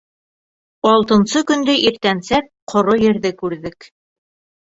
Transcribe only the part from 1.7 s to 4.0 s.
иртәнсәк ҡоро ерҙе күрҙек.